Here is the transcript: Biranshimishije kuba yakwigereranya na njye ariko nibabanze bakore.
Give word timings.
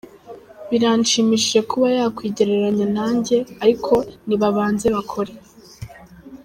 Biranshimishije 0.69 1.59
kuba 1.69 1.87
yakwigereranya 1.97 2.85
na 2.95 3.07
njye 3.15 3.37
ariko 3.63 3.93
nibabanze 4.27 4.87
bakore. 4.95 5.33